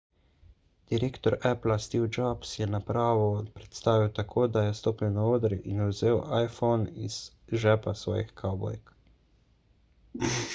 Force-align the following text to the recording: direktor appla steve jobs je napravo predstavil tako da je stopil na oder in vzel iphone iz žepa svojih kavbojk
direktor 0.91 1.33
appla 1.49 1.75
steve 1.83 2.07
jobs 2.15 2.53
je 2.59 2.67
napravo 2.75 3.27
predstavil 3.59 4.09
tako 4.21 4.47
da 4.55 4.63
je 4.69 4.73
stopil 4.79 5.13
na 5.19 5.27
oder 5.35 5.55
in 5.75 5.85
vzel 5.91 6.19
iphone 6.39 6.95
iz 7.11 7.21
žepa 7.67 7.95
svojih 8.05 8.35
kavbojk 8.43 8.93